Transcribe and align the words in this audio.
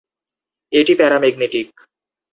এটি 0.73 0.93
প্যারামেগনেটিক। 0.95 1.67